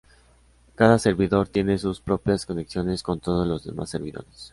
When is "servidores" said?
3.91-4.49